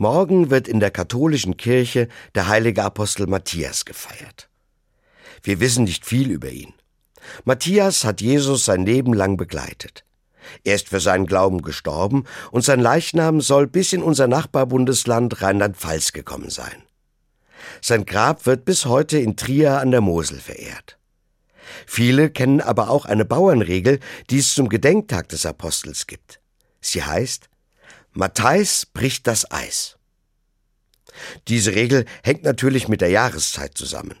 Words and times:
Morgen 0.00 0.48
wird 0.48 0.66
in 0.66 0.80
der 0.80 0.90
katholischen 0.90 1.58
Kirche 1.58 2.08
der 2.34 2.48
heilige 2.48 2.82
Apostel 2.82 3.26
Matthias 3.26 3.84
gefeiert. 3.84 4.48
Wir 5.42 5.60
wissen 5.60 5.84
nicht 5.84 6.06
viel 6.06 6.30
über 6.30 6.48
ihn. 6.48 6.72
Matthias 7.44 8.02
hat 8.04 8.22
Jesus 8.22 8.64
sein 8.64 8.86
Leben 8.86 9.12
lang 9.12 9.36
begleitet. 9.36 10.06
Er 10.64 10.76
ist 10.76 10.88
für 10.88 11.00
seinen 11.00 11.26
Glauben 11.26 11.60
gestorben 11.60 12.24
und 12.50 12.64
sein 12.64 12.80
Leichnam 12.80 13.42
soll 13.42 13.66
bis 13.66 13.92
in 13.92 14.02
unser 14.02 14.26
Nachbarbundesland 14.26 15.42
Rheinland-Pfalz 15.42 16.12
gekommen 16.12 16.48
sein. 16.48 16.82
Sein 17.82 18.06
Grab 18.06 18.46
wird 18.46 18.64
bis 18.64 18.86
heute 18.86 19.18
in 19.18 19.36
Trier 19.36 19.80
an 19.80 19.90
der 19.90 20.00
Mosel 20.00 20.40
verehrt. 20.40 20.96
Viele 21.86 22.30
kennen 22.30 22.62
aber 22.62 22.88
auch 22.88 23.04
eine 23.04 23.26
Bauernregel, 23.26 24.00
die 24.30 24.38
es 24.38 24.54
zum 24.54 24.70
Gedenktag 24.70 25.28
des 25.28 25.44
Apostels 25.44 26.06
gibt. 26.06 26.40
Sie 26.80 27.04
heißt, 27.04 27.49
Matthäus 28.12 28.86
bricht 28.86 29.26
das 29.26 29.50
Eis. 29.50 29.96
Diese 31.48 31.74
Regel 31.74 32.06
hängt 32.22 32.42
natürlich 32.42 32.88
mit 32.88 33.00
der 33.00 33.10
Jahreszeit 33.10 33.76
zusammen. 33.76 34.16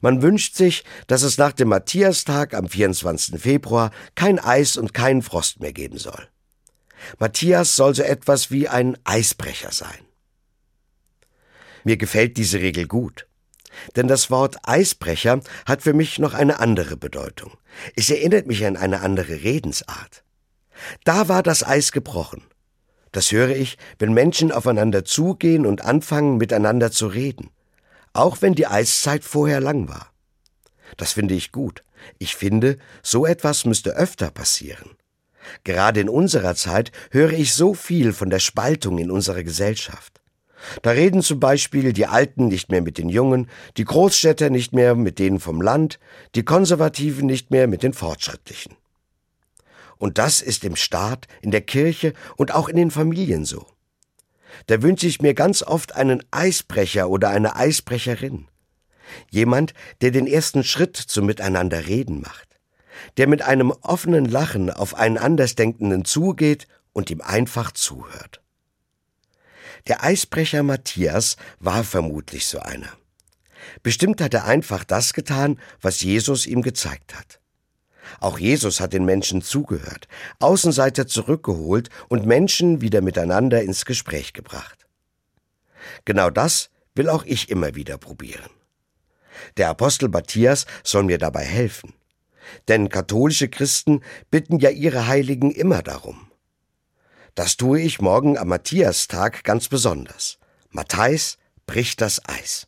Man 0.00 0.22
wünscht 0.22 0.54
sich, 0.54 0.84
dass 1.06 1.22
es 1.22 1.38
nach 1.38 1.52
dem 1.52 1.68
Matthiastag 1.68 2.54
am 2.54 2.68
24. 2.68 3.40
Februar 3.40 3.90
kein 4.14 4.38
Eis 4.38 4.76
und 4.76 4.94
keinen 4.94 5.22
Frost 5.22 5.60
mehr 5.60 5.72
geben 5.72 5.98
soll. 5.98 6.28
Matthias 7.18 7.76
soll 7.76 7.94
so 7.94 8.02
etwas 8.02 8.50
wie 8.50 8.68
ein 8.68 8.96
Eisbrecher 9.04 9.72
sein. 9.72 9.98
Mir 11.84 11.96
gefällt 11.96 12.36
diese 12.36 12.60
Regel 12.60 12.86
gut. 12.86 13.26
Denn 13.96 14.06
das 14.06 14.30
Wort 14.30 14.56
Eisbrecher 14.62 15.40
hat 15.66 15.82
für 15.82 15.92
mich 15.92 16.18
noch 16.20 16.32
eine 16.32 16.60
andere 16.60 16.96
Bedeutung. 16.96 17.52
Es 17.96 18.08
erinnert 18.08 18.46
mich 18.46 18.64
an 18.64 18.76
eine 18.76 19.00
andere 19.00 19.42
Redensart. 19.42 20.22
Da 21.02 21.28
war 21.28 21.42
das 21.42 21.64
Eis 21.64 21.90
gebrochen. 21.90 22.42
Das 23.14 23.30
höre 23.30 23.50
ich, 23.50 23.78
wenn 24.00 24.12
Menschen 24.12 24.50
aufeinander 24.50 25.04
zugehen 25.04 25.66
und 25.66 25.84
anfangen, 25.84 26.36
miteinander 26.36 26.90
zu 26.90 27.06
reden. 27.06 27.50
Auch 28.12 28.42
wenn 28.42 28.56
die 28.56 28.66
Eiszeit 28.66 29.22
vorher 29.22 29.60
lang 29.60 29.88
war. 29.88 30.10
Das 30.96 31.12
finde 31.12 31.34
ich 31.34 31.52
gut. 31.52 31.84
Ich 32.18 32.34
finde, 32.34 32.76
so 33.04 33.24
etwas 33.24 33.66
müsste 33.66 33.90
öfter 33.90 34.32
passieren. 34.32 34.96
Gerade 35.62 36.00
in 36.00 36.08
unserer 36.08 36.56
Zeit 36.56 36.90
höre 37.12 37.34
ich 37.34 37.54
so 37.54 37.72
viel 37.72 38.12
von 38.12 38.30
der 38.30 38.40
Spaltung 38.40 38.98
in 38.98 39.12
unserer 39.12 39.44
Gesellschaft. 39.44 40.20
Da 40.82 40.90
reden 40.90 41.22
zum 41.22 41.38
Beispiel 41.38 41.92
die 41.92 42.06
Alten 42.06 42.48
nicht 42.48 42.72
mehr 42.72 42.82
mit 42.82 42.98
den 42.98 43.08
Jungen, 43.08 43.48
die 43.76 43.84
Großstädter 43.84 44.50
nicht 44.50 44.72
mehr 44.72 44.96
mit 44.96 45.20
denen 45.20 45.38
vom 45.38 45.62
Land, 45.62 46.00
die 46.34 46.42
Konservativen 46.42 47.26
nicht 47.26 47.52
mehr 47.52 47.68
mit 47.68 47.84
den 47.84 47.92
Fortschrittlichen. 47.92 48.74
Und 49.98 50.18
das 50.18 50.40
ist 50.40 50.64
im 50.64 50.76
Staat, 50.76 51.26
in 51.40 51.50
der 51.50 51.60
Kirche 51.60 52.14
und 52.36 52.52
auch 52.52 52.68
in 52.68 52.76
den 52.76 52.90
Familien 52.90 53.44
so. 53.44 53.66
Da 54.66 54.82
wünsche 54.82 55.06
ich 55.06 55.20
mir 55.20 55.34
ganz 55.34 55.62
oft 55.62 55.94
einen 55.94 56.22
Eisbrecher 56.30 57.08
oder 57.08 57.30
eine 57.30 57.56
Eisbrecherin. 57.56 58.48
Jemand, 59.30 59.74
der 60.00 60.10
den 60.10 60.26
ersten 60.26 60.64
Schritt 60.64 60.96
zum 60.96 61.26
Miteinanderreden 61.26 62.20
macht. 62.20 62.48
Der 63.16 63.26
mit 63.26 63.42
einem 63.42 63.70
offenen 63.70 64.24
Lachen 64.24 64.70
auf 64.70 64.94
einen 64.94 65.18
Andersdenkenden 65.18 66.04
zugeht 66.04 66.68
und 66.92 67.10
ihm 67.10 67.20
einfach 67.20 67.72
zuhört. 67.72 68.40
Der 69.88 70.02
Eisbrecher 70.02 70.62
Matthias 70.62 71.36
war 71.58 71.84
vermutlich 71.84 72.46
so 72.46 72.60
einer. 72.60 72.88
Bestimmt 73.82 74.20
hat 74.20 74.32
er 74.32 74.44
einfach 74.44 74.84
das 74.84 75.12
getan, 75.12 75.58
was 75.80 76.00
Jesus 76.00 76.46
ihm 76.46 76.62
gezeigt 76.62 77.14
hat. 77.14 77.40
Auch 78.20 78.38
Jesus 78.38 78.80
hat 78.80 78.92
den 78.92 79.04
Menschen 79.04 79.42
zugehört, 79.42 80.08
Außenseiter 80.40 81.06
zurückgeholt 81.06 81.90
und 82.08 82.26
Menschen 82.26 82.80
wieder 82.80 83.00
miteinander 83.00 83.62
ins 83.62 83.84
Gespräch 83.84 84.32
gebracht. 84.32 84.86
Genau 86.04 86.30
das 86.30 86.70
will 86.94 87.08
auch 87.08 87.24
ich 87.24 87.50
immer 87.50 87.74
wieder 87.74 87.98
probieren. 87.98 88.50
Der 89.56 89.68
Apostel 89.68 90.08
Matthias 90.08 90.66
soll 90.82 91.04
mir 91.04 91.18
dabei 91.18 91.44
helfen. 91.44 91.94
Denn 92.68 92.88
katholische 92.88 93.48
Christen 93.48 94.02
bitten 94.30 94.58
ja 94.58 94.70
ihre 94.70 95.06
Heiligen 95.06 95.50
immer 95.50 95.82
darum. 95.82 96.30
Das 97.34 97.56
tue 97.56 97.80
ich 97.80 98.00
morgen 98.00 98.38
am 98.38 98.48
Matthiastag 98.48 99.42
ganz 99.44 99.68
besonders. 99.68 100.38
Matthäus 100.70 101.38
bricht 101.66 102.00
das 102.00 102.20
Eis. 102.28 102.66